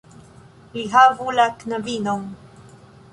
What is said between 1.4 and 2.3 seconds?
knabinon."